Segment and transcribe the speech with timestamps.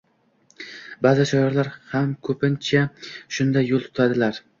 [1.05, 2.81] Ba’zi shoirlar ham ko’pincha
[3.37, 4.41] shunday yo’l tutadilar